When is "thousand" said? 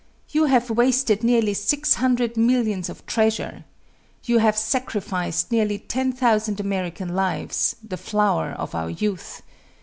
6.11-6.59